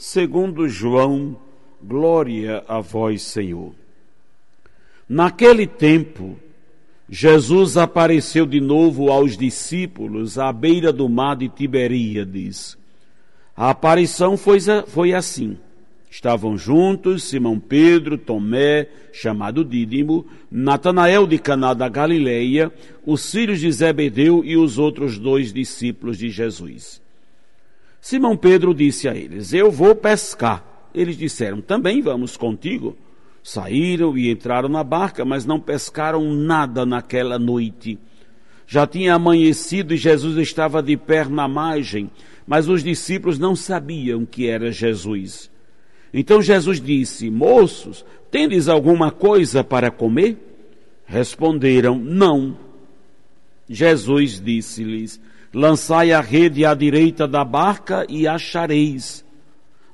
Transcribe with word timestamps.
segundo 0.00 0.66
João, 0.66 1.36
glória 1.82 2.64
a 2.66 2.80
vós, 2.80 3.20
Senhor. 3.20 3.74
Naquele 5.06 5.66
tempo, 5.66 6.40
Jesus 7.06 7.76
apareceu 7.76 8.46
de 8.46 8.62
novo 8.62 9.10
aos 9.10 9.36
discípulos 9.36 10.38
à 10.38 10.50
beira 10.54 10.90
do 10.90 11.06
mar 11.06 11.36
de 11.36 11.50
Tiberíades. 11.50 12.78
A 13.54 13.68
aparição 13.68 14.38
foi, 14.38 14.58
foi 14.86 15.12
assim. 15.12 15.58
Estavam 16.10 16.56
juntos 16.56 17.24
Simão 17.24 17.60
Pedro, 17.60 18.16
Tomé, 18.16 18.88
chamado 19.12 19.62
Dídimo, 19.62 20.26
Natanael 20.50 21.26
de 21.26 21.38
Caná 21.38 21.74
da 21.74 21.90
Galileia, 21.90 22.72
os 23.04 23.30
filhos 23.30 23.60
de 23.60 23.70
Zebedeu 23.70 24.42
e 24.46 24.56
os 24.56 24.78
outros 24.78 25.18
dois 25.18 25.52
discípulos 25.52 26.16
de 26.16 26.30
Jesus. 26.30 27.02
Simão 28.00 28.36
Pedro 28.36 28.74
disse 28.74 29.08
a 29.08 29.14
eles: 29.14 29.52
Eu 29.52 29.70
vou 29.70 29.94
pescar. 29.94 30.88
Eles 30.94 31.16
disseram: 31.16 31.60
Também 31.60 32.00
vamos 32.00 32.36
contigo. 32.36 32.96
Saíram 33.42 34.16
e 34.16 34.30
entraram 34.30 34.68
na 34.68 34.84
barca, 34.84 35.24
mas 35.24 35.46
não 35.46 35.58
pescaram 35.58 36.32
nada 36.34 36.84
naquela 36.84 37.38
noite. 37.38 37.98
Já 38.66 38.86
tinha 38.86 39.14
amanhecido 39.14 39.94
e 39.94 39.96
Jesus 39.96 40.36
estava 40.36 40.82
de 40.82 40.96
pé 40.96 41.24
na 41.24 41.48
margem, 41.48 42.10
mas 42.46 42.68
os 42.68 42.84
discípulos 42.84 43.38
não 43.38 43.56
sabiam 43.56 44.24
que 44.24 44.46
era 44.46 44.70
Jesus. 44.70 45.50
Então 46.12 46.42
Jesus 46.42 46.80
disse: 46.80 47.30
Moços, 47.30 48.04
tendes 48.30 48.68
alguma 48.68 49.10
coisa 49.10 49.62
para 49.62 49.90
comer? 49.90 50.36
Responderam: 51.04 51.98
Não. 51.98 52.56
Jesus 53.68 54.40
disse-lhes: 54.40 55.20
Lançai 55.52 56.12
a 56.12 56.20
rede 56.20 56.64
à 56.64 56.74
direita 56.74 57.26
da 57.26 57.44
barca 57.44 58.06
e 58.08 58.26
achareis. 58.28 59.24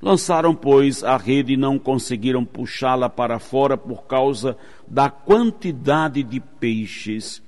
Lançaram, 0.01 0.55
pois, 0.55 1.03
a 1.03 1.17
rede 1.17 1.55
e 1.55 1.57
não 1.57 1.79
conseguiram 1.79 2.45
puxá-la 2.45 3.09
para 3.09 3.39
fora 3.39 3.77
por 3.77 4.05
causa 4.05 4.57
da 4.87 5.09
quantidade 5.09 6.23
de 6.23 6.41
peixes. 6.41 7.43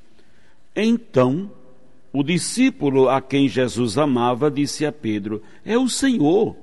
Então, 0.75 1.50
o 2.11 2.23
discípulo 2.23 3.09
a 3.11 3.20
quem 3.20 3.47
Jesus 3.47 3.98
amava 3.98 4.50
disse 4.50 4.87
a 4.87 4.93
Pedro: 4.93 5.43
É 5.65 5.77
o 5.77 5.89
Senhor. 5.89 6.56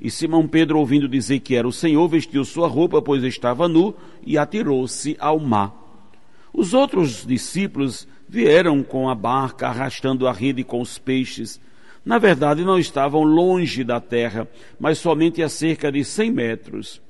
E 0.00 0.10
Simão 0.10 0.46
Pedro, 0.46 0.78
ouvindo 0.78 1.08
dizer 1.08 1.40
que 1.40 1.54
era 1.54 1.68
o 1.68 1.72
Senhor, 1.72 2.08
vestiu 2.08 2.44
sua 2.44 2.68
roupa, 2.68 3.02
pois 3.02 3.22
estava 3.24 3.68
nu, 3.68 3.94
e 4.24 4.38
atirou-se 4.38 5.16
ao 5.20 5.38
mar. 5.38 5.87
Os 6.52 6.74
outros 6.74 7.26
discípulos 7.26 8.06
vieram 8.28 8.82
com 8.82 9.08
a 9.08 9.14
barca, 9.14 9.68
arrastando 9.68 10.26
a 10.26 10.32
rede 10.32 10.64
com 10.64 10.80
os 10.80 10.98
peixes. 10.98 11.60
Na 12.04 12.18
verdade, 12.18 12.64
não 12.64 12.78
estavam 12.78 13.22
longe 13.22 13.84
da 13.84 14.00
terra, 14.00 14.48
mas 14.78 14.98
somente 14.98 15.42
a 15.42 15.48
cerca 15.48 15.90
de 15.90 16.04
cem 16.04 16.30
metros. 16.30 17.00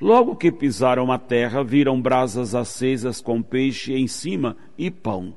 Logo 0.00 0.36
que 0.36 0.52
pisaram 0.52 1.10
a 1.10 1.18
terra, 1.18 1.64
viram 1.64 2.00
brasas 2.00 2.54
acesas 2.54 3.20
com 3.20 3.40
peixe 3.40 3.94
em 3.94 4.06
cima 4.06 4.56
e 4.76 4.90
pão. 4.90 5.34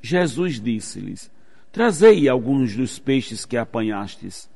Jesus 0.00 0.60
disse-lhes: 0.60 1.30
Trazei 1.70 2.28
alguns 2.28 2.74
dos 2.74 2.98
peixes 2.98 3.44
que 3.44 3.56
apanhastes. 3.56 4.48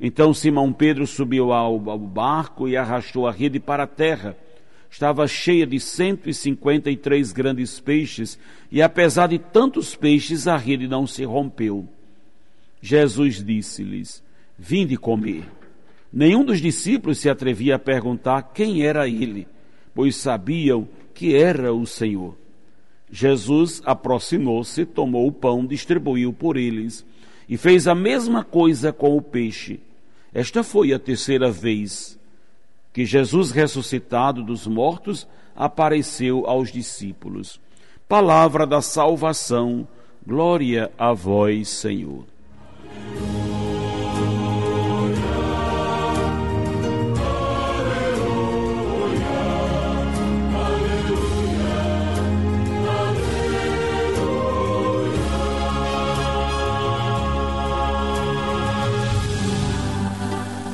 Então 0.00 0.34
Simão 0.34 0.72
Pedro 0.72 1.06
subiu 1.06 1.52
ao, 1.52 1.78
barco 1.78 2.68
e 2.68 2.76
arrastou 2.76 3.26
a 3.26 3.32
rede 3.32 3.60
para 3.60 3.84
a 3.84 3.86
terra. 3.86 4.36
Estava 4.90 5.26
cheia 5.26 5.66
de 5.66 5.78
cento 5.78 6.28
e 6.28 6.34
cinquenta 6.34 6.90
e 6.90 6.96
três 6.96 7.32
grandes 7.32 7.80
peixes, 7.80 8.38
e 8.70 8.80
apesar 8.80 9.28
de 9.28 9.38
tantos 9.38 9.94
peixes, 9.94 10.46
a 10.46 10.56
rede 10.56 10.88
não 10.88 11.06
se 11.06 11.24
rompeu. 11.24 11.86
Jesus 12.80 13.42
disse-lhes: 13.44 14.22
Vinde 14.58 14.96
comer. 14.96 15.44
Nenhum 16.12 16.44
dos 16.44 16.60
discípulos 16.60 17.18
se 17.18 17.28
atrevia 17.28 17.74
a 17.74 17.78
perguntar 17.78 18.42
quem 18.54 18.82
era 18.82 19.08
ele, 19.08 19.46
pois 19.94 20.16
sabiam 20.16 20.88
que 21.12 21.34
era 21.34 21.74
o 21.74 21.86
Senhor. 21.86 22.36
Jesus 23.10 23.82
aproximou-se, 23.84 24.84
tomou 24.84 25.26
o 25.26 25.32
pão, 25.32 25.66
distribuiu 25.66 26.32
por 26.32 26.56
eles 26.56 27.04
e 27.48 27.56
fez 27.56 27.86
a 27.86 27.94
mesma 27.94 28.42
coisa 28.42 28.92
com 28.92 29.16
o 29.16 29.22
peixe. 29.22 29.80
Esta 30.32 30.62
foi 30.62 30.92
a 30.92 30.98
terceira 30.98 31.50
vez 31.50 32.18
que 32.96 33.04
Jesus, 33.04 33.50
ressuscitado 33.50 34.42
dos 34.42 34.66
mortos, 34.66 35.28
apareceu 35.54 36.46
aos 36.46 36.72
discípulos. 36.72 37.60
Palavra 38.08 38.66
da 38.66 38.80
salvação, 38.80 39.86
glória 40.26 40.90
a 40.96 41.12
vós, 41.12 41.68
Senhor. 41.68 42.24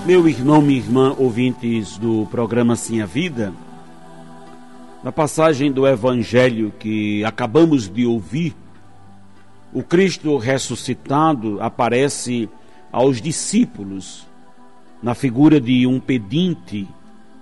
Meu 0.05 0.29
irmão, 0.29 0.61
minha 0.61 0.81
irmã, 0.81 1.15
ouvintes 1.17 1.97
do 1.97 2.27
programa 2.29 2.75
Sim 2.75 3.01
a 3.01 3.07
Vida, 3.07 3.53
na 5.01 5.13
passagem 5.13 5.71
do 5.71 5.87
Evangelho 5.87 6.73
que 6.77 7.25
acabamos 7.25 7.89
de 7.89 8.05
ouvir, 8.05 8.53
o 9.73 9.81
Cristo 9.81 10.37
ressuscitado 10.39 11.61
aparece 11.61 12.49
aos 12.91 13.23
discípulos 13.23 14.27
na 15.01 15.15
figura 15.15 15.61
de 15.61 15.87
um 15.87 16.01
pedinte 16.01 16.89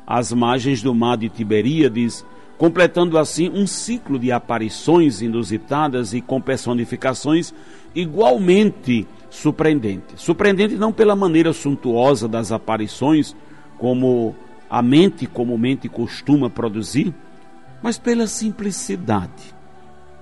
às 0.07 0.31
margens 0.31 0.83
do 0.83 0.95
mar 0.95 1.17
de 1.17 1.31
Tiberíades, 1.31 2.27
completando 2.59 3.17
assim 3.17 3.49
um 3.49 3.67
ciclo 3.67 4.19
de 4.19 4.31
aparições 4.31 5.23
inusitadas 5.23 6.13
e 6.13 6.21
com 6.21 6.39
personificações 6.43 7.55
igualmente 7.95 9.09
surpreendente. 9.31 10.15
Surpreendente 10.17 10.75
não 10.75 10.93
pela 10.93 11.17
maneira 11.17 11.53
suntuosa 11.53 12.29
das 12.29 12.53
aparições, 12.53 13.35
como 13.79 14.35
a 14.69 14.83
mente 14.83 15.27
comumente 15.27 15.89
costuma 15.89 16.51
produzir, 16.51 17.15
mas 17.83 17.97
pela 17.97 18.27
simplicidade. 18.27 19.55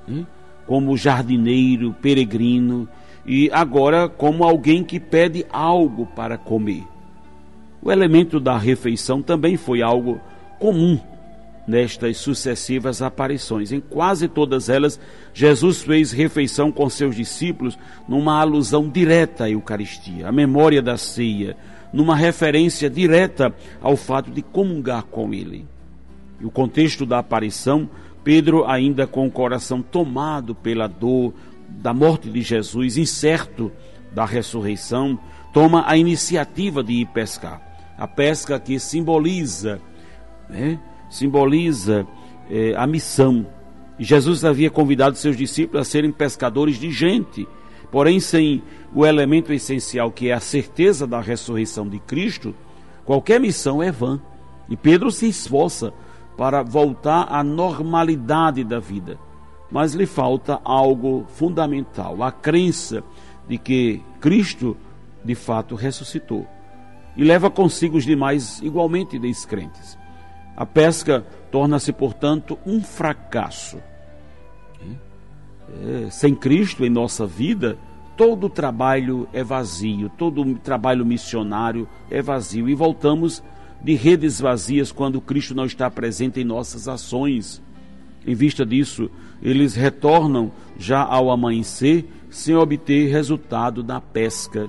Né? 0.06 0.26
Como 0.66 0.96
jardineiro, 0.96 1.94
peregrino 2.00 2.86
e 3.26 3.50
agora 3.52 4.08
como 4.08 4.44
alguém 4.44 4.84
que 4.84 5.00
pede 5.00 5.44
algo 5.50 6.06
para 6.06 6.38
comer. 6.38 6.84
O 7.82 7.90
elemento 7.90 8.38
da 8.38 8.56
refeição 8.56 9.22
também 9.22 9.56
foi 9.56 9.82
algo 9.82 10.20
comum 10.58 10.98
nestas 11.68 12.16
sucessivas 12.16 13.02
aparições. 13.02 13.70
Em 13.70 13.78
quase 13.78 14.26
todas 14.26 14.70
elas, 14.70 14.98
Jesus 15.34 15.82
fez 15.82 16.10
refeição 16.10 16.72
com 16.72 16.88
seus 16.88 17.14
discípulos 17.14 17.78
numa 18.08 18.40
alusão 18.40 18.88
direta 18.88 19.44
à 19.44 19.50
Eucaristia, 19.50 20.26
à 20.26 20.32
memória 20.32 20.80
da 20.80 20.96
ceia, 20.96 21.54
numa 21.92 22.16
referência 22.16 22.88
direta 22.88 23.54
ao 23.82 23.96
fato 23.96 24.30
de 24.30 24.40
comungar 24.40 25.02
com 25.04 25.34
ele. 25.34 25.66
E 26.40 26.46
o 26.46 26.50
contexto 26.50 27.04
da 27.04 27.18
aparição, 27.18 27.88
Pedro, 28.24 28.64
ainda 28.64 29.06
com 29.06 29.26
o 29.26 29.30
coração 29.30 29.82
tomado 29.82 30.54
pela 30.54 30.86
dor 30.86 31.34
da 31.68 31.92
morte 31.92 32.30
de 32.30 32.40
Jesus, 32.40 32.96
incerto 32.96 33.70
da 34.10 34.24
ressurreição, 34.24 35.18
toma 35.52 35.84
a 35.86 35.98
iniciativa 35.98 36.82
de 36.82 36.94
ir 36.94 37.06
pescar. 37.06 37.60
A 37.98 38.06
pesca 38.06 38.58
que 38.58 38.78
simboliza 38.78 39.80
né, 40.48 40.78
simboliza 41.10 42.06
eh, 42.50 42.74
a 42.76 42.86
missão. 42.86 43.46
Jesus 43.98 44.44
havia 44.44 44.70
convidado 44.70 45.16
seus 45.16 45.36
discípulos 45.36 45.86
a 45.86 45.90
serem 45.90 46.12
pescadores 46.12 46.78
de 46.78 46.90
gente, 46.90 47.46
porém, 47.90 48.20
sem 48.20 48.62
o 48.94 49.04
elemento 49.04 49.52
essencial 49.52 50.10
que 50.10 50.28
é 50.28 50.32
a 50.32 50.40
certeza 50.40 51.06
da 51.06 51.20
ressurreição 51.20 51.88
de 51.88 51.98
Cristo, 51.98 52.54
qualquer 53.04 53.40
missão 53.40 53.82
é 53.82 53.90
vã. 53.90 54.20
E 54.68 54.76
Pedro 54.76 55.10
se 55.10 55.26
esforça 55.26 55.92
para 56.36 56.62
voltar 56.62 57.26
à 57.30 57.42
normalidade 57.42 58.62
da 58.62 58.78
vida, 58.78 59.18
mas 59.70 59.94
lhe 59.94 60.06
falta 60.06 60.60
algo 60.62 61.26
fundamental: 61.28 62.22
a 62.22 62.30
crença 62.30 63.02
de 63.48 63.58
que 63.58 64.02
Cristo 64.20 64.76
de 65.24 65.34
fato 65.34 65.74
ressuscitou. 65.74 66.46
e 67.16 67.24
leva 67.24 67.50
consigo 67.50 67.96
os 67.96 68.04
demais 68.04 68.60
igualmente 68.62 69.18
descrentes. 69.18 69.97
A 70.58 70.66
pesca 70.66 71.24
torna-se, 71.52 71.92
portanto, 71.92 72.58
um 72.66 72.82
fracasso. 72.82 73.78
É, 75.84 76.10
sem 76.10 76.34
Cristo 76.34 76.84
em 76.84 76.90
nossa 76.90 77.24
vida, 77.24 77.78
todo 78.16 78.50
trabalho 78.50 79.28
é 79.32 79.44
vazio, 79.44 80.10
todo 80.18 80.56
trabalho 80.56 81.06
missionário 81.06 81.88
é 82.10 82.20
vazio. 82.20 82.68
E 82.68 82.74
voltamos 82.74 83.40
de 83.80 83.94
redes 83.94 84.40
vazias 84.40 84.90
quando 84.90 85.20
Cristo 85.20 85.54
não 85.54 85.64
está 85.64 85.88
presente 85.88 86.40
em 86.40 86.44
nossas 86.44 86.88
ações. 86.88 87.62
Em 88.26 88.34
vista 88.34 88.66
disso, 88.66 89.08
eles 89.40 89.76
retornam 89.76 90.50
já 90.76 91.04
ao 91.04 91.30
amanhecer 91.30 92.04
sem 92.28 92.56
obter 92.56 93.12
resultado 93.12 93.84
na 93.84 94.00
pesca. 94.00 94.68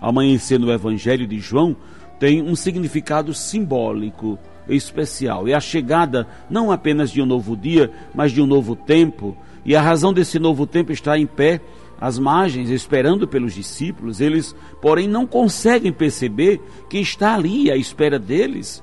Amanhecer 0.00 0.58
no 0.58 0.72
Evangelho 0.72 1.28
de 1.28 1.38
João 1.38 1.76
tem 2.18 2.42
um 2.42 2.56
significado 2.56 3.32
simbólico 3.32 4.38
especial. 4.68 5.48
É 5.48 5.54
a 5.54 5.60
chegada 5.60 6.26
não 6.50 6.70
apenas 6.70 7.10
de 7.10 7.22
um 7.22 7.26
novo 7.26 7.56
dia, 7.56 7.90
mas 8.14 8.32
de 8.32 8.42
um 8.42 8.46
novo 8.46 8.76
tempo. 8.76 9.36
E 9.64 9.74
a 9.74 9.82
razão 9.82 10.12
desse 10.12 10.38
novo 10.38 10.66
tempo 10.66 10.92
está 10.92 11.18
em 11.18 11.26
pé 11.26 11.60
às 12.00 12.18
margens, 12.18 12.70
esperando 12.70 13.26
pelos 13.26 13.54
discípulos. 13.54 14.20
Eles, 14.20 14.54
porém, 14.80 15.08
não 15.08 15.26
conseguem 15.26 15.92
perceber 15.92 16.60
que 16.88 16.98
está 16.98 17.34
ali 17.34 17.70
à 17.70 17.76
espera 17.76 18.18
deles. 18.18 18.82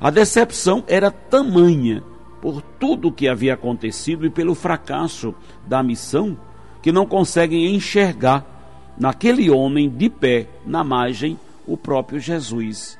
A 0.00 0.10
decepção 0.10 0.84
era 0.86 1.10
tamanha 1.10 2.02
por 2.40 2.60
tudo 2.60 3.08
o 3.08 3.12
que 3.12 3.28
havia 3.28 3.54
acontecido 3.54 4.26
e 4.26 4.30
pelo 4.30 4.54
fracasso 4.54 5.34
da 5.66 5.82
missão 5.82 6.36
que 6.82 6.92
não 6.92 7.06
conseguem 7.06 7.74
enxergar 7.74 8.44
naquele 8.98 9.50
homem 9.50 9.88
de 9.88 10.08
pé 10.08 10.46
na 10.64 10.84
margem 10.84 11.38
o 11.66 11.76
próprio 11.76 12.20
Jesus. 12.20 12.98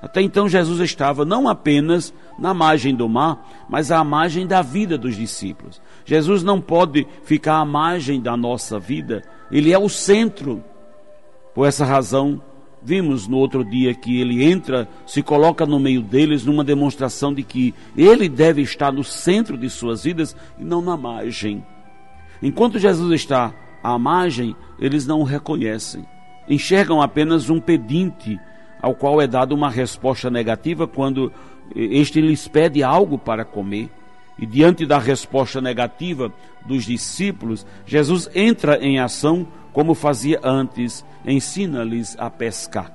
Até 0.00 0.20
então, 0.20 0.48
Jesus 0.48 0.78
estava 0.80 1.24
não 1.24 1.48
apenas 1.48 2.12
na 2.38 2.52
margem 2.52 2.94
do 2.94 3.08
mar, 3.08 3.66
mas 3.68 3.90
à 3.90 4.04
margem 4.04 4.46
da 4.46 4.62
vida 4.62 4.98
dos 4.98 5.16
discípulos. 5.16 5.80
Jesus 6.04 6.42
não 6.42 6.60
pode 6.60 7.06
ficar 7.24 7.56
à 7.56 7.64
margem 7.64 8.20
da 8.20 8.36
nossa 8.36 8.78
vida, 8.78 9.22
ele 9.50 9.72
é 9.72 9.78
o 9.78 9.88
centro. 9.88 10.62
Por 11.54 11.66
essa 11.66 11.84
razão, 11.84 12.40
vimos 12.82 13.26
no 13.26 13.38
outro 13.38 13.64
dia 13.64 13.94
que 13.94 14.20
ele 14.20 14.44
entra, 14.44 14.88
se 15.06 15.22
coloca 15.22 15.66
no 15.66 15.80
meio 15.80 16.02
deles, 16.02 16.44
numa 16.44 16.62
demonstração 16.62 17.34
de 17.34 17.42
que 17.42 17.74
ele 17.96 18.28
deve 18.28 18.62
estar 18.62 18.92
no 18.92 19.02
centro 19.02 19.56
de 19.56 19.68
suas 19.68 20.04
vidas 20.04 20.36
e 20.58 20.64
não 20.64 20.82
na 20.82 20.96
margem. 20.96 21.64
Enquanto 22.42 22.78
Jesus 22.78 23.12
está 23.12 23.52
à 23.82 23.98
margem, 23.98 24.54
eles 24.78 25.06
não 25.06 25.20
o 25.20 25.24
reconhecem. 25.24 26.06
Enxergam 26.48 27.02
apenas 27.02 27.50
um 27.50 27.60
pedinte 27.60 28.38
ao 28.80 28.94
qual 28.94 29.20
é 29.20 29.26
dada 29.26 29.54
uma 29.54 29.70
resposta 29.70 30.30
negativa 30.30 30.86
quando 30.86 31.32
este 31.74 32.20
lhes 32.20 32.46
pede 32.46 32.82
algo 32.82 33.18
para 33.18 33.44
comer. 33.44 33.90
E 34.38 34.44
diante 34.44 34.84
da 34.84 34.98
resposta 34.98 35.60
negativa 35.60 36.32
dos 36.64 36.84
discípulos, 36.84 37.66
Jesus 37.86 38.28
entra 38.34 38.78
em 38.78 38.98
ação 38.98 39.46
como 39.72 39.94
fazia 39.94 40.40
antes, 40.42 41.04
ensina-lhes 41.26 42.16
a 42.18 42.30
pescar. 42.30 42.92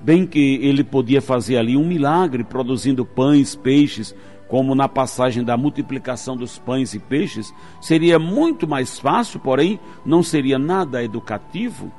Bem 0.00 0.26
que 0.26 0.56
ele 0.62 0.84
podia 0.84 1.22
fazer 1.22 1.56
ali 1.56 1.76
um 1.76 1.86
milagre, 1.86 2.44
produzindo 2.44 3.06
pães, 3.06 3.56
peixes, 3.56 4.14
como 4.48 4.74
na 4.74 4.88
passagem 4.88 5.42
da 5.42 5.56
multiplicação 5.56 6.36
dos 6.36 6.58
pães 6.58 6.94
e 6.94 6.98
peixes, 6.98 7.52
seria 7.80 8.18
muito 8.18 8.68
mais 8.68 8.98
fácil, 8.98 9.40
porém 9.40 9.80
não 10.04 10.22
seria 10.22 10.58
nada 10.58 11.02
educativo 11.02 11.90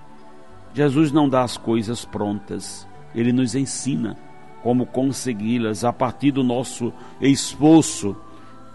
Jesus 0.76 1.10
não 1.10 1.30
dá 1.30 1.42
as 1.42 1.56
coisas 1.56 2.04
prontas, 2.04 2.86
ele 3.16 3.32
nos 3.32 3.56
ensina 3.56 4.18
como 4.62 4.86
consegui-las 4.86 5.86
a 5.86 5.94
partir 5.94 6.32
do 6.32 6.44
nosso 6.44 6.92
esforço, 7.22 8.14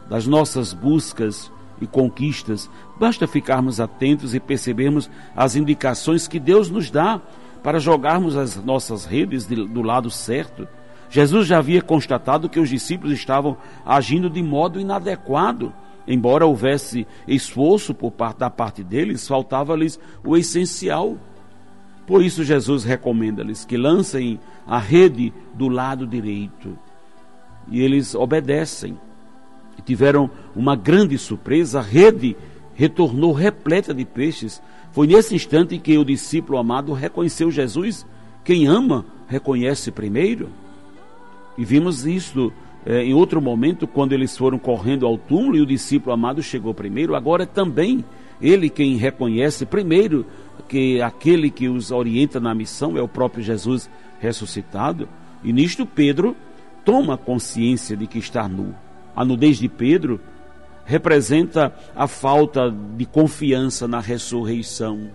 das 0.08 0.26
nossas 0.26 0.72
buscas 0.72 1.52
e 1.78 1.86
conquistas. 1.86 2.70
Basta 2.98 3.26
ficarmos 3.26 3.80
atentos 3.80 4.34
e 4.34 4.40
percebermos 4.40 5.10
as 5.36 5.56
indicações 5.56 6.26
que 6.26 6.40
Deus 6.40 6.70
nos 6.70 6.90
dá 6.90 7.20
para 7.62 7.78
jogarmos 7.78 8.34
as 8.34 8.56
nossas 8.56 9.04
redes 9.04 9.44
do 9.44 9.82
lado 9.82 10.10
certo. 10.10 10.66
Jesus 11.10 11.46
já 11.46 11.58
havia 11.58 11.82
constatado 11.82 12.48
que 12.48 12.58
os 12.58 12.70
discípulos 12.70 13.12
estavam 13.12 13.58
agindo 13.84 14.30
de 14.30 14.42
modo 14.42 14.80
inadequado. 14.80 15.70
Embora 16.08 16.46
houvesse 16.46 17.06
esforço 17.28 17.92
por 17.92 18.10
parte 18.10 18.38
da 18.38 18.48
parte 18.48 18.82
deles, 18.82 19.28
faltava-lhes 19.28 20.00
o 20.24 20.34
essencial 20.34 21.18
por 22.10 22.24
isso, 22.24 22.42
Jesus 22.42 22.82
recomenda-lhes 22.82 23.64
que 23.64 23.76
lancem 23.76 24.40
a 24.66 24.80
rede 24.80 25.32
do 25.54 25.68
lado 25.68 26.08
direito. 26.08 26.76
E 27.70 27.80
eles 27.80 28.16
obedecem. 28.16 28.98
Tiveram 29.84 30.28
uma 30.56 30.74
grande 30.74 31.16
surpresa: 31.16 31.78
a 31.78 31.82
rede 31.82 32.36
retornou 32.74 33.32
repleta 33.32 33.94
de 33.94 34.04
peixes. 34.04 34.60
Foi 34.90 35.06
nesse 35.06 35.36
instante 35.36 35.78
que 35.78 35.96
o 35.96 36.04
discípulo 36.04 36.58
amado 36.58 36.92
reconheceu 36.92 37.48
Jesus. 37.48 38.04
Quem 38.42 38.66
ama, 38.66 39.06
reconhece 39.28 39.92
primeiro. 39.92 40.48
E 41.56 41.64
vimos 41.64 42.04
isso 42.04 42.52
é, 42.84 43.04
em 43.04 43.14
outro 43.14 43.40
momento, 43.40 43.86
quando 43.86 44.14
eles 44.14 44.36
foram 44.36 44.58
correndo 44.58 45.06
ao 45.06 45.16
túmulo 45.16 45.56
e 45.56 45.60
o 45.60 45.66
discípulo 45.66 46.12
amado 46.12 46.42
chegou 46.42 46.74
primeiro. 46.74 47.14
Agora 47.14 47.46
também 47.46 48.04
ele 48.40 48.68
quem 48.68 48.96
reconhece 48.96 49.66
primeiro 49.66 50.26
que 50.68 51.02
aquele 51.02 51.50
que 51.50 51.68
os 51.68 51.90
orienta 51.90 52.38
na 52.38 52.54
missão 52.54 52.96
é 52.96 53.02
o 53.02 53.08
próprio 53.08 53.42
Jesus 53.42 53.90
ressuscitado. 54.20 55.08
E 55.42 55.52
nisto 55.52 55.84
Pedro 55.84 56.36
toma 56.84 57.18
consciência 57.18 57.96
de 57.96 58.06
que 58.06 58.18
está 58.18 58.48
nu. 58.48 58.74
A 59.14 59.24
nudez 59.24 59.58
de 59.58 59.68
Pedro 59.68 60.20
representa 60.84 61.74
a 61.94 62.06
falta 62.06 62.70
de 62.96 63.04
confiança 63.04 63.86
na 63.86 64.00
ressurreição. 64.00 65.10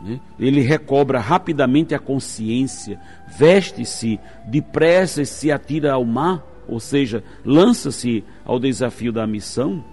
Né? 0.00 0.20
Ele 0.38 0.60
recobra 0.60 1.20
rapidamente 1.20 1.94
a 1.94 1.98
consciência, 1.98 3.00
veste-se 3.28 4.18
depressa 4.46 5.22
e 5.22 5.26
se 5.26 5.50
atira 5.50 5.92
ao 5.92 6.04
mar, 6.04 6.44
ou 6.68 6.80
seja, 6.80 7.22
lança-se 7.44 8.24
ao 8.44 8.58
desafio 8.58 9.12
da 9.12 9.26
missão. 9.26 9.84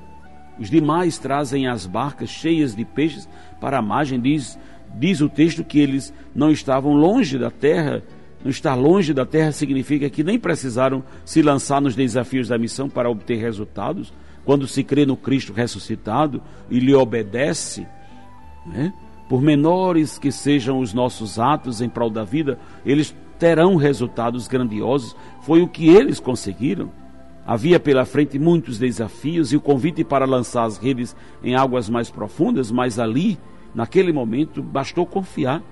Os 0.60 0.70
demais 0.70 1.18
trazem 1.18 1.68
as 1.68 1.86
barcas 1.86 2.30
cheias 2.30 2.76
de 2.76 2.84
peixes 2.84 3.28
para 3.62 3.78
a 3.80 3.82
margem. 3.82 4.20
Diz, 4.20 4.60
diz 4.96 5.22
o 5.22 5.30
texto 5.30 5.64
que 5.64 5.80
eles 5.80 6.14
não 6.36 6.52
estavam 6.52 6.94
longe 6.94 7.38
da 7.38 7.50
terra. 7.50 8.04
Não 8.44 8.52
estar 8.52 8.76
longe 8.76 9.14
da 9.14 9.26
terra 9.26 9.52
significa 9.52 10.10
que 10.10 10.24
nem 10.24 10.38
precisaram 10.38 11.04
se 11.24 11.42
lançar 11.42 11.82
nos 11.82 11.96
desafios 11.96 12.50
da 12.50 12.58
missão 12.58 12.90
para 12.90 13.10
obter 13.10 13.38
resultados. 13.38 14.14
Quando 14.46 14.68
se 14.68 14.84
crê 14.84 15.06
no 15.06 15.16
Cristo 15.16 15.54
ressuscitado 15.54 16.42
e 16.70 16.80
lhe 16.80 16.94
obedece, 16.94 17.88
né? 18.66 18.94
por 19.30 19.42
menores 19.42 20.18
que 20.18 20.32
sejam 20.32 20.80
os 20.80 20.94
nossos 20.94 21.40
atos 21.40 21.82
em 21.82 21.88
prol 21.88 22.10
da 22.10 22.24
vida, 22.24 22.58
eles 22.86 23.16
terão 23.38 23.76
resultados 23.76 24.48
grandiosos. 24.48 25.16
Foi 25.42 25.62
o 25.62 25.68
que 25.68 25.88
eles 25.88 26.20
conseguiram. 26.20 26.92
Havia 27.50 27.80
pela 27.80 28.06
frente 28.06 28.38
muitos 28.38 28.78
desafios 28.78 29.52
e 29.52 29.58
o 29.58 29.60
convite 29.60 30.04
para 30.04 30.24
lançar 30.24 30.66
as 30.66 30.78
redes 30.78 31.16
em 31.44 31.56
águas 31.56 31.90
mais 31.90 32.08
profundas, 32.08 32.70
mas 32.70 33.00
ali, 33.00 33.40
naquele 33.74 34.14
momento, 34.14 34.62
bastou 34.62 35.04
confiar. 35.04 35.64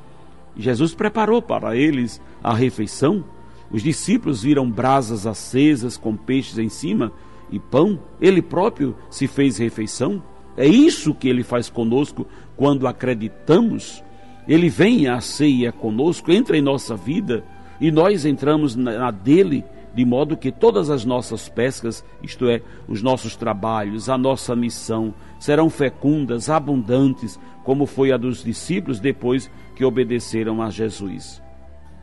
Jesus 0.58 0.96
preparou 0.96 1.40
para 1.40 1.76
eles 1.76 2.20
a 2.44 2.52
refeição. 2.52 3.24
Os 3.70 3.84
discípulos 3.84 4.42
viram 4.42 4.68
brasas 4.68 5.28
acesas 5.28 5.98
com 5.98 6.18
peixes 6.18 6.58
em 6.58 6.68
cima 6.68 7.12
e 7.52 7.60
pão. 7.60 8.00
Ele 8.20 8.42
próprio 8.42 8.96
se 9.08 9.28
fez 9.28 9.60
refeição. 9.60 10.24
É 10.58 10.66
isso 10.66 11.14
que 11.14 11.30
ele 11.30 11.44
faz 11.44 11.70
conosco 11.70 12.26
quando 12.56 12.88
acreditamos. 12.88 14.04
Ele 14.48 14.68
vem 14.68 15.10
à 15.10 15.22
ceia 15.22 15.72
conosco, 15.72 16.32
entra 16.32 16.58
em 16.58 16.62
nossa 16.62 16.96
vida 16.96 17.44
e 17.80 17.92
nós 17.92 18.26
entramos 18.26 18.76
na 18.76 19.12
dele 19.12 19.64
de 19.98 20.06
modo 20.06 20.38
que 20.38 20.52
todas 20.52 20.92
as 20.92 21.04
nossas 21.04 21.50
pescas, 21.50 22.06
isto 22.22 22.48
é, 22.48 22.62
os 22.88 23.02
nossos 23.02 23.36
trabalhos, 23.36 24.10
a 24.10 24.16
nossa 24.16 24.56
missão, 24.56 25.12
serão 25.40 25.72
fecundas, 25.72 26.52
abundantes, 26.52 27.40
como 27.64 27.88
foi 27.88 28.12
a 28.12 28.18
dos 28.18 28.44
discípulos 28.44 29.00
depois 29.00 29.50
que 29.76 29.84
obedeceram 29.84 30.62
a 30.62 30.70
Jesus. 30.70 31.42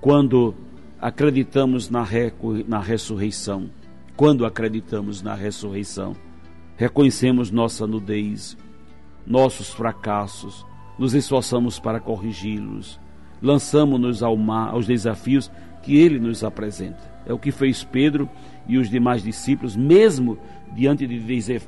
Quando 0.01 0.57
acreditamos 1.01 1.89
na, 1.89 2.05
na 2.67 2.81
ressurreição, 2.81 3.71
quando 4.17 4.45
acreditamos 4.45 5.23
na 5.23 5.37
ressurreição, 5.37 6.17
reconhecemos 6.77 7.53
nossa 7.53 7.87
nudez, 7.87 8.57
nossos 9.25 9.69
fracassos, 9.69 10.67
nos 10.99 11.15
esforçamos 11.15 11.79
para 11.79 12.01
corrigi-los, 12.01 12.99
lançamos-nos 13.41 14.21
ao 14.21 14.37
mar, 14.37 14.71
aos 14.71 14.85
desafios 14.85 15.49
que 15.85 15.97
ele 15.99 16.19
nos 16.19 16.43
apresenta. 16.43 16.99
É 17.27 17.33
o 17.33 17.39
que 17.39 17.53
fez 17.53 17.85
Pedro 17.85 18.29
e 18.67 18.79
os 18.79 18.89
demais 18.89 19.23
discípulos, 19.23 19.77
mesmo 19.77 20.39
diante 20.75 21.07
de 21.07 21.21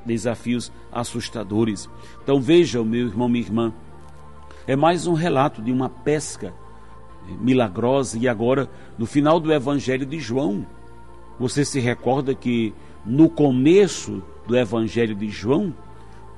desafios 0.05 0.73
assustadores. 0.91 1.89
Então 2.23 2.41
veja, 2.41 2.83
meu 2.83 3.07
irmão, 3.07 3.29
minha 3.29 3.45
irmã, 3.45 3.75
é 4.67 4.75
mais 4.75 5.07
um 5.07 5.13
relato 5.13 5.61
de 5.61 5.71
uma 5.71 5.89
pesca 5.89 6.53
milagrosa 7.41 8.19
e 8.19 8.27
agora 8.27 8.71
no 8.97 9.05
final 9.05 9.39
do 9.39 9.53
Evangelho 9.53 10.07
de 10.07 10.19
João. 10.19 10.67
Você 11.39 11.65
se 11.65 11.79
recorda 11.79 12.35
que 12.35 12.73
no 13.05 13.29
começo 13.29 14.23
do 14.47 14.57
Evangelho 14.57 15.15
de 15.15 15.29
João 15.29 15.75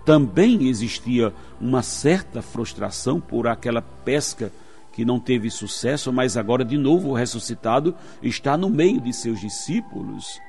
também 0.05 0.67
existia 0.69 1.33
uma 1.61 1.83
certa 1.83 2.43
frustração 2.43 3.21
por 3.21 3.47
aquela 3.47 3.81
pesca 3.81 4.53
que 4.99 5.05
não 5.05 5.21
teve 5.21 5.49
sucesso, 5.49 6.13
mas 6.13 6.37
agora 6.37 6.65
de 6.65 6.77
novo 6.77 7.13
ressuscitado 7.13 7.95
está 8.21 8.57
no 8.57 8.69
meio 8.69 9.01
de 9.01 9.13
seus 9.13 9.41
discípulos. 9.41 10.41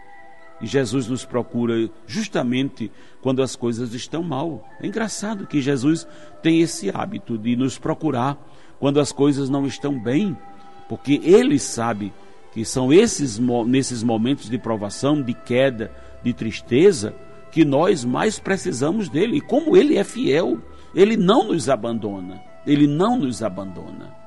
E 0.59 0.65
Jesus 0.65 1.07
nos 1.07 1.23
procura 1.23 1.87
justamente 2.07 2.91
quando 3.21 3.43
as 3.43 3.55
coisas 3.55 3.93
estão 3.93 4.23
mal. 4.23 4.67
É 4.81 4.87
engraçado 4.87 5.45
que 5.45 5.61
Jesus 5.61 6.07
tem 6.41 6.61
esse 6.61 6.89
hábito 6.89 7.37
de 7.37 7.55
nos 7.55 7.77
procurar 7.77 8.43
quando 8.79 8.99
as 8.99 9.11
coisas 9.11 9.51
não 9.51 9.67
estão 9.67 10.01
bem, 10.01 10.35
porque 10.87 11.21
ele 11.23 11.59
sabe 11.59 12.11
que 12.51 12.65
são 12.65 12.91
esses 12.91 13.37
nesses 13.67 14.01
momentos 14.01 14.49
de 14.49 14.57
provação, 14.57 15.21
de 15.21 15.35
queda, 15.35 15.91
de 16.23 16.33
tristeza, 16.33 17.13
que 17.51 17.63
nós 17.63 18.03
mais 18.03 18.39
precisamos 18.39 19.09
dele. 19.09 19.37
E 19.37 19.41
como 19.41 19.77
ele 19.77 19.95
é 19.95 20.03
fiel, 20.03 20.57
ele 20.95 21.15
não 21.15 21.49
nos 21.49 21.69
abandona. 21.69 22.41
Ele 22.65 22.87
não 22.87 23.15
nos 23.15 23.43
abandona. 23.43 24.17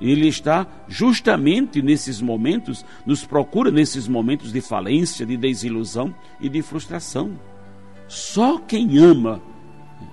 Ele 0.00 0.28
está 0.28 0.66
justamente 0.86 1.80
nesses 1.80 2.20
momentos, 2.20 2.84
nos 3.06 3.24
procura 3.24 3.70
nesses 3.70 4.06
momentos 4.06 4.52
de 4.52 4.60
falência, 4.60 5.24
de 5.24 5.36
desilusão 5.36 6.14
e 6.40 6.48
de 6.48 6.60
frustração. 6.60 7.32
Só 8.06 8.58
quem 8.58 8.98
ama 8.98 9.40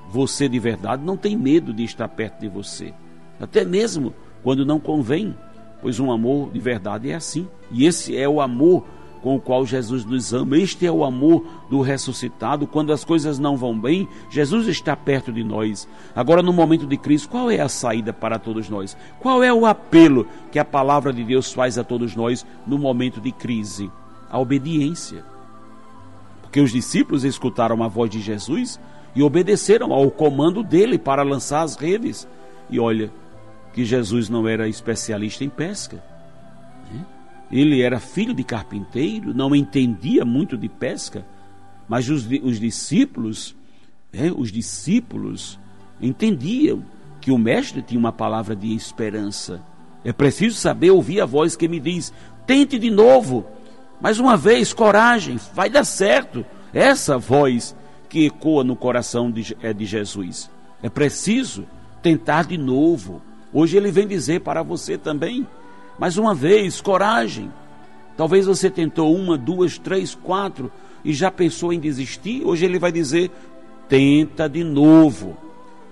você 0.10 0.48
de 0.48 0.58
verdade 0.58 1.04
não 1.04 1.18
tem 1.18 1.36
medo 1.36 1.74
de 1.74 1.84
estar 1.84 2.08
perto 2.08 2.40
de 2.40 2.48
você, 2.48 2.94
até 3.40 3.66
mesmo 3.66 4.14
quando 4.42 4.66
não 4.66 4.80
convém, 4.80 5.36
pois 5.82 6.00
um 6.00 6.12
amor 6.12 6.52
de 6.52 6.60
verdade 6.60 7.10
é 7.10 7.16
assim. 7.16 7.48
E 7.72 7.86
esse 7.86 8.16
é 8.16 8.28
o 8.28 8.40
amor 8.40 8.86
com 9.24 9.38
o 9.38 9.40
qual 9.40 9.66
Jesus 9.66 10.04
nos 10.04 10.34
ama. 10.34 10.58
Este 10.58 10.86
é 10.86 10.92
o 10.92 11.06
amor 11.06 11.46
do 11.70 11.80
ressuscitado. 11.80 12.68
Quando 12.68 12.92
as 12.92 13.06
coisas 13.06 13.40
não 13.40 13.56
vão 13.56 13.80
bem, 13.80 14.08
Jesus 14.30 14.68
está 14.68 14.98
perto 14.98 15.32
de 15.32 15.46
nós. 15.46 15.88
Agora, 16.14 16.44
no 16.44 16.52
momento 16.52 16.86
de 16.86 16.98
crise, 16.98 17.26
qual 17.26 17.50
é 17.50 17.62
a 17.62 17.70
saída 17.70 18.12
para 18.12 18.38
todos 18.38 18.70
nós? 18.70 18.98
Qual 19.22 19.42
é 19.42 19.52
o 19.52 19.66
apelo 19.66 20.28
que 20.52 20.60
a 20.60 20.66
palavra 20.66 21.14
de 21.14 21.24
Deus 21.24 21.54
faz 21.54 21.78
a 21.78 21.86
todos 21.86 22.14
nós 22.18 22.46
no 22.68 22.78
momento 22.78 23.22
de 23.22 23.32
crise? 23.32 23.90
A 24.30 24.38
obediência. 24.38 25.24
Porque 26.42 26.60
os 26.60 26.74
discípulos 26.74 27.24
escutaram 27.24 27.82
a 27.82 27.88
voz 27.88 28.10
de 28.12 28.20
Jesus 28.20 28.78
e 29.16 29.24
obedeceram 29.24 29.94
ao 29.94 30.12
comando 30.12 30.62
dele 30.62 31.00
para 31.00 31.24
lançar 31.24 31.62
as 31.62 31.78
redes. 31.78 32.28
E 32.70 32.78
olha, 32.78 33.10
que 33.74 33.86
Jesus 33.86 34.28
não 34.28 34.46
era 34.50 34.68
especialista 34.68 35.46
em 35.46 35.50
pesca 35.50 36.13
ele 37.54 37.84
era 37.84 38.00
filho 38.00 38.34
de 38.34 38.44
carpinteiro, 38.44 39.32
não 39.32 39.56
entendia 39.56 40.26
muito 40.26 40.58
de 40.58 40.68
pesca, 40.68 41.24
mas 41.88 42.10
os, 42.10 42.28
os 42.42 42.60
discípulos, 42.60 43.56
é, 44.12 44.32
os 44.36 44.52
discípulos 44.52 45.60
entendiam 46.02 46.84
que 47.22 47.30
o 47.30 47.38
mestre 47.38 47.84
tinha 47.84 48.00
uma 48.00 48.12
palavra 48.12 48.56
de 48.56 48.74
esperança. 48.74 49.62
É 50.04 50.12
preciso 50.12 50.58
saber 50.58 50.90
ouvir 50.90 51.22
a 51.22 51.28
voz 51.28 51.56
que 51.56 51.68
me 51.68 51.80
diz: 51.80 52.12
tente 52.48 52.80
de 52.80 52.90
novo, 52.90 53.46
mais 54.02 54.18
uma 54.18 54.36
vez, 54.36 54.74
coragem, 54.74 55.40
vai 55.54 55.70
dar 55.70 55.86
certo. 55.86 56.44
Essa 56.74 57.20
voz 57.20 57.76
que 58.10 58.26
ecoa 58.26 58.64
no 58.64 58.76
coração 58.76 59.30
de, 59.30 59.56
é 59.62 59.72
de 59.72 59.86
Jesus. 59.86 60.50
É 60.82 60.90
preciso 60.90 61.68
tentar 62.02 62.48
de 62.48 62.58
novo. 62.58 63.22
Hoje 63.54 63.78
ele 63.78 63.92
vem 63.92 64.08
dizer 64.08 64.42
para 64.42 64.64
você 64.64 64.98
também: 64.98 65.46
mais 65.98 66.18
uma 66.18 66.34
vez, 66.34 66.82
coragem. 66.82 67.52
Talvez 68.18 68.46
você 68.46 68.70
tentou 68.70 69.16
uma, 69.16 69.38
duas, 69.38 69.78
três, 69.78 70.16
quatro 70.16 70.72
e 71.04 71.14
já 71.14 71.32
pensou 71.32 71.74
em 71.74 71.80
desistir. 71.80 72.44
Hoje 72.46 72.66
ele 72.66 72.80
vai 72.80 72.92
dizer: 72.92 73.32
tenta 73.88 74.48
de 74.48 74.64
novo. 74.64 75.38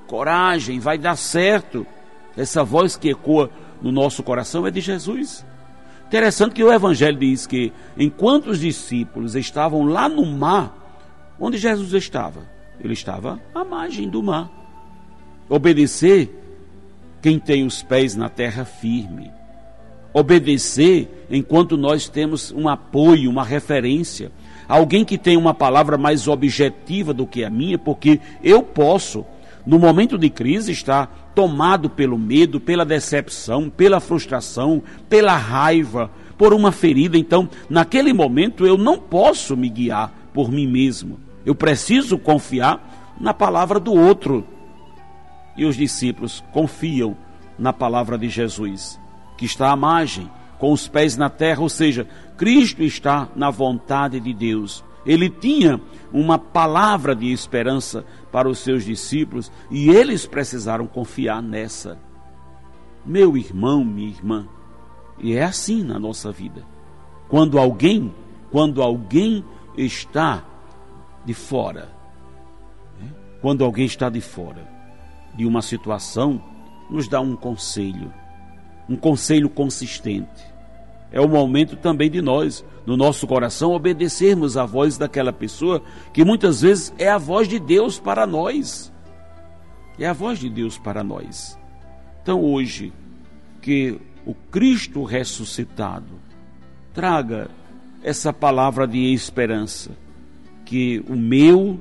Coragem, 0.07 0.79
vai 0.79 0.97
dar 0.97 1.15
certo. 1.15 1.85
Essa 2.35 2.63
voz 2.63 2.95
que 2.95 3.09
ecoa 3.09 3.49
no 3.81 3.91
nosso 3.91 4.23
coração 4.23 4.65
é 4.65 4.71
de 4.71 4.81
Jesus. 4.81 5.45
Interessante 6.07 6.53
que 6.53 6.63
o 6.63 6.71
Evangelho 6.71 7.17
diz 7.17 7.47
que 7.47 7.71
enquanto 7.97 8.47
os 8.47 8.59
discípulos 8.59 9.35
estavam 9.35 9.85
lá 9.85 10.09
no 10.09 10.25
mar, 10.25 10.75
onde 11.39 11.57
Jesus 11.57 11.93
estava? 11.93 12.45
Ele 12.79 12.93
estava 12.93 13.39
à 13.55 13.63
margem 13.63 14.09
do 14.09 14.21
mar. 14.21 14.49
Obedecer 15.47 16.29
quem 17.21 17.39
tem 17.39 17.65
os 17.65 17.81
pés 17.81 18.15
na 18.15 18.27
terra 18.27 18.65
firme 18.65 19.31
obedecer 20.13 21.25
enquanto 21.29 21.77
nós 21.77 22.07
temos 22.09 22.51
um 22.51 22.67
apoio, 22.67 23.29
uma 23.29 23.43
referência, 23.43 24.31
alguém 24.67 25.05
que 25.05 25.17
tem 25.17 25.37
uma 25.37 25.53
palavra 25.53 25.97
mais 25.97 26.27
objetiva 26.27 27.13
do 27.13 27.25
que 27.25 27.43
a 27.43 27.49
minha, 27.49 27.77
porque 27.77 28.19
eu 28.43 28.61
posso, 28.61 29.25
no 29.65 29.79
momento 29.79 30.17
de 30.17 30.29
crise, 30.29 30.71
estar 30.71 31.31
tomado 31.33 31.89
pelo 31.89 32.17
medo, 32.17 32.59
pela 32.59 32.85
decepção, 32.85 33.69
pela 33.69 33.99
frustração, 33.99 34.83
pela 35.07 35.35
raiva, 35.37 36.11
por 36.37 36.53
uma 36.53 36.71
ferida. 36.71 37.17
Então, 37.17 37.47
naquele 37.69 38.11
momento, 38.11 38.65
eu 38.65 38.77
não 38.77 38.97
posso 38.97 39.55
me 39.55 39.69
guiar 39.69 40.11
por 40.33 40.51
mim 40.51 40.67
mesmo. 40.67 41.19
Eu 41.45 41.55
preciso 41.55 42.17
confiar 42.17 43.15
na 43.19 43.33
palavra 43.33 43.79
do 43.79 43.93
outro. 43.93 44.45
E 45.55 45.65
os 45.65 45.75
discípulos 45.75 46.43
confiam 46.51 47.15
na 47.57 47.71
palavra 47.71 48.17
de 48.17 48.29
Jesus 48.29 49.00
que 49.41 49.45
está 49.45 49.71
à 49.71 49.75
margem, 49.75 50.29
com 50.59 50.71
os 50.71 50.87
pés 50.87 51.17
na 51.17 51.27
terra, 51.27 51.61
ou 51.61 51.69
seja, 51.69 52.07
Cristo 52.37 52.83
está 52.83 53.27
na 53.35 53.49
vontade 53.49 54.19
de 54.19 54.31
Deus. 54.35 54.83
Ele 55.03 55.31
tinha 55.31 55.81
uma 56.13 56.37
palavra 56.37 57.15
de 57.15 57.31
esperança 57.31 58.05
para 58.31 58.47
os 58.47 58.59
seus 58.59 58.85
discípulos 58.85 59.51
e 59.71 59.89
eles 59.89 60.27
precisaram 60.27 60.85
confiar 60.85 61.41
nessa. 61.41 61.97
Meu 63.03 63.35
irmão, 63.35 63.83
minha 63.83 64.09
irmã, 64.09 64.47
e 65.17 65.33
é 65.33 65.43
assim 65.43 65.83
na 65.83 65.97
nossa 65.97 66.31
vida. 66.31 66.63
Quando 67.27 67.57
alguém, 67.57 68.13
quando 68.51 68.79
alguém 68.79 69.43
está 69.75 70.45
de 71.25 71.33
fora, 71.33 71.89
né? 73.01 73.09
quando 73.41 73.65
alguém 73.65 73.87
está 73.87 74.07
de 74.07 74.21
fora 74.21 74.69
de 75.35 75.47
uma 75.47 75.63
situação, 75.63 76.39
nos 76.91 77.07
dá 77.07 77.19
um 77.19 77.35
conselho 77.35 78.20
um 78.87 78.95
conselho 78.95 79.49
consistente. 79.49 80.51
É 81.11 81.19
o 81.19 81.27
momento 81.27 81.75
também 81.75 82.09
de 82.09 82.21
nós, 82.21 82.63
no 82.85 82.95
nosso 82.95 83.27
coração, 83.27 83.73
obedecermos 83.73 84.55
à 84.55 84.65
voz 84.65 84.97
daquela 84.97 85.33
pessoa 85.33 85.83
que 86.13 86.23
muitas 86.23 86.61
vezes 86.61 86.93
é 86.97 87.09
a 87.09 87.17
voz 87.17 87.47
de 87.47 87.59
Deus 87.59 87.99
para 87.99 88.25
nós. 88.25 88.91
É 89.99 90.07
a 90.07 90.13
voz 90.13 90.39
de 90.39 90.49
Deus 90.49 90.77
para 90.77 91.03
nós. 91.03 91.59
Então, 92.23 92.41
hoje, 92.41 92.93
que 93.61 93.99
o 94.25 94.33
Cristo 94.33 95.03
ressuscitado 95.03 96.19
traga 96.93 97.49
essa 98.03 98.31
palavra 98.31 98.87
de 98.87 99.13
esperança, 99.13 99.91
que 100.65 101.03
o 101.07 101.15
meu 101.15 101.79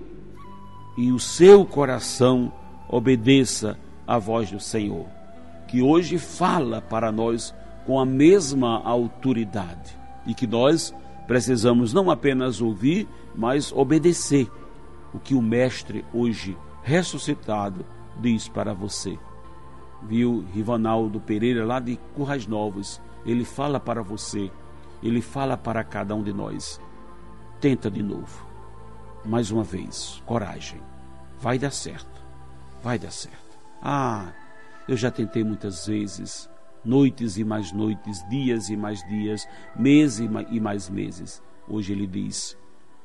e 0.99 1.13
o 1.13 1.19
seu 1.19 1.65
coração 1.65 2.53
obedeça 2.89 3.79
à 4.07 4.19
voz 4.19 4.51
do 4.51 4.59
Senhor 4.59 5.20
que 5.71 5.81
hoje 5.81 6.19
fala 6.19 6.83
para 6.83 7.13
nós 7.13 7.55
com 7.87 8.01
a 8.01 8.05
mesma 8.05 8.83
autoridade 8.83 9.97
e 10.27 10.35
que 10.35 10.45
nós 10.45 10.93
precisamos 11.29 11.95
não 11.95 12.11
apenas 12.11 12.61
ouvir, 12.61 13.07
mas 13.37 13.71
obedecer 13.71 14.51
o 15.15 15.21
que 15.21 15.33
o 15.33 15.41
Mestre 15.41 16.05
hoje 16.13 16.59
ressuscitado 16.83 17.87
diz 18.21 18.49
para 18.49 18.75
você. 18.75 19.17
Viu 20.03 20.45
Rivanaldo 20.53 21.21
Pereira 21.21 21.65
lá 21.65 21.79
de 21.79 21.97
Currais 22.17 22.49
Novos? 22.49 23.01
Ele 23.25 23.45
fala 23.45 23.79
para 23.79 24.03
você, 24.03 24.51
ele 25.01 25.21
fala 25.21 25.57
para 25.57 25.85
cada 25.85 26.17
um 26.17 26.23
de 26.25 26.33
nós. 26.33 26.81
Tenta 27.61 27.89
de 27.89 28.03
novo. 28.03 28.45
Mais 29.25 29.53
uma 29.53 29.63
vez, 29.63 30.21
coragem. 30.27 30.81
Vai 31.39 31.61
dar 31.61 31.71
certo. 31.71 32.21
Vai 32.83 32.99
dar 32.99 33.13
certo. 33.13 33.57
Ah, 33.81 34.33
eu 34.91 34.97
já 34.97 35.09
tentei 35.09 35.45
muitas 35.45 35.87
vezes, 35.87 36.51
noites 36.85 37.37
e 37.37 37.45
mais 37.45 37.71
noites, 37.71 38.29
dias 38.29 38.69
e 38.71 38.77
mais 38.77 39.07
dias, 39.07 39.47
meses 39.77 40.29
e 40.51 40.61
mais 40.61 40.91
meses. 40.91 41.41
Hoje 41.69 41.93
ele 41.93 42.09
diz: 42.09 42.59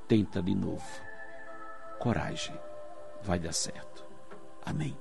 tenta 0.08 0.42
de 0.42 0.56
novo. 0.56 0.84
Coragem, 2.00 2.60
vai 3.22 3.38
dar 3.38 3.54
certo. 3.54 4.04
Amém. 4.66 4.98